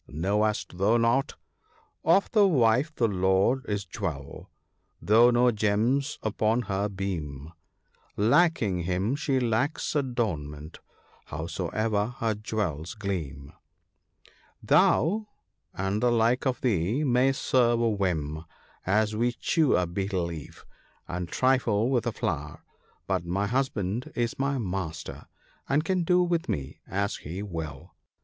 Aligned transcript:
Knowest 0.07 0.79
thou 0.79 0.97
not 0.97 1.35
—"Of 2.17 2.31
the 2.31 2.47
wife 2.47 2.91
the 2.95 3.07
lord 3.07 3.63
is 3.67 3.85
jewel, 3.85 4.49
though 4.99 5.29
no 5.29 5.51
gems 5.51 6.17
upon 6.23 6.63
her 6.63 6.89
beam; 6.89 7.53
Lacking 8.17 8.79
him, 8.85 9.15
she 9.15 9.39
lacks 9.39 9.95
adornment, 9.95 10.79
howsoe'er 11.25 12.15
her 12.17 12.33
jewels 12.33 12.95
gleam?" 12.95 13.53
Thou, 14.63 15.27
and 15.71 16.01
the 16.01 16.11
like 16.11 16.47
of 16.47 16.61
thee, 16.61 17.03
may 17.03 17.31
serve 17.31 17.79
a 17.79 17.89
whim, 17.91 18.45
as 18.87 19.15
we 19.15 19.33
chew 19.33 19.75
a 19.75 19.85
betel 19.85 20.23
leaf 20.23 20.65
(* 20.83 21.05
3) 21.05 21.15
and 21.15 21.29
trifle 21.29 21.91
with 21.91 22.07
a 22.07 22.11
flower; 22.11 22.63
but 23.05 23.23
my 23.23 23.45
husband 23.45 24.11
is 24.15 24.39
my 24.39 24.57
master, 24.57 25.27
and 25.69 25.85
can 25.85 26.03
do 26.03 26.23
with 26.23 26.49
me 26.49 26.79
as 26.87 27.17
he 27.17 27.43
will. 27.43 27.93